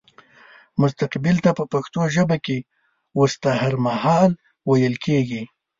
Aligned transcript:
مستقبل 0.81 1.35
ته 1.43 1.51
په 1.57 1.63
پښتو 1.73 2.01
ژبه 2.15 2.37
کې 2.45 2.57
وستهرمهال 3.19 4.31
ويل 4.69 4.95
کيږي 5.05 5.43